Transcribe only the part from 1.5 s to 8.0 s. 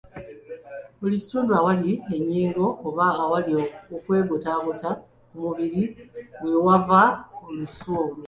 awali ennyingo, oba awali okwegotaagota ku mubiri, weewava olusu